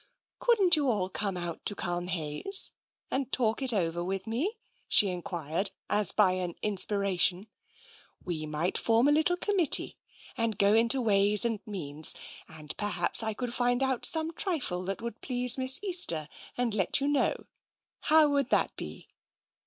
[0.39, 2.71] "Couldn't you all come out to Culmhayes
[3.11, 7.45] and talk it over with me?" she enquired, as by an inspiration."
[8.25, 9.99] We might form a little committee,
[10.35, 12.15] and go into ways and means,
[12.47, 16.27] and perhaps I could find out some trifle that would please Miss Easter,
[16.57, 17.45] and let you know.
[17.99, 19.07] How would that be?"